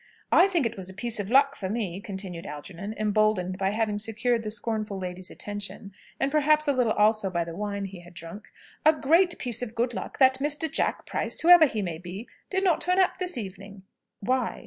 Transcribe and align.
"I 0.31 0.47
think 0.47 0.65
it 0.65 0.77
was 0.77 0.89
a 0.89 0.95
piece 0.95 1.19
of 1.19 1.29
luck 1.29 1.55
for 1.55 1.69
me," 1.69 2.01
continued 2.01 2.47
Algernon, 2.47 2.95
emboldened 2.97 3.59
by 3.59 3.69
having 3.69 3.99
secured 3.99 4.41
the 4.41 4.49
scornful 4.49 4.97
lady's 4.97 5.29
attention, 5.29 5.91
and 6.19 6.31
perhaps 6.31 6.67
a 6.67 6.73
little 6.73 6.93
also 6.93 7.29
by 7.29 7.43
the 7.43 7.55
wine 7.55 7.85
he 7.85 7.99
had 7.99 8.15
drunk, 8.15 8.49
"a 8.83 8.93
great 8.93 9.37
piece 9.37 9.61
of 9.61 9.75
good 9.75 9.93
luck 9.93 10.17
that 10.17 10.39
Mr. 10.39 10.67
Jack 10.71 11.05
Price, 11.05 11.41
whoever 11.41 11.67
he 11.67 11.83
may 11.83 11.99
be, 11.99 12.27
did 12.49 12.63
not 12.63 12.81
turn 12.81 12.97
up 12.97 13.19
this 13.19 13.37
evening." 13.37 13.83
"Why?" 14.21 14.59